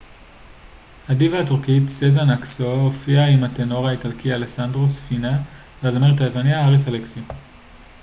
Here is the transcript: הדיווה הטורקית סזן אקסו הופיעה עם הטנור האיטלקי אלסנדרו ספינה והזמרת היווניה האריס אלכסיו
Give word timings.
הדיווה 1.09 1.39
הטורקית 1.39 1.89
סזן 1.89 2.29
אקסו 2.29 2.71
הופיעה 2.71 3.27
עם 3.27 3.43
הטנור 3.43 3.87
האיטלקי 3.87 4.33
אלסנדרו 4.33 4.87
ספינה 4.87 5.41
והזמרת 5.83 6.21
היווניה 6.21 6.61
האריס 6.65 6.87
אלכסיו 6.87 7.23